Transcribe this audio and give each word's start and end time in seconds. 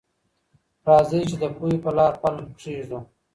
راځئ 0.87 1.21
چي 1.29 1.35
د 1.41 1.45
پوهي 1.55 1.77
په 1.83 1.91
لار 1.97 2.13
پل 2.21 2.35
کېږدو. 2.61 2.99